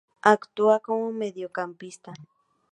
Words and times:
Actúa 0.35 0.75
como 0.87 1.05
mediocampista. 1.21 2.11